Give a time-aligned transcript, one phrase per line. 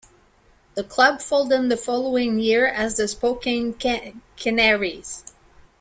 [0.73, 3.73] The club folded the following year as the Spokane
[4.35, 5.23] Canaries.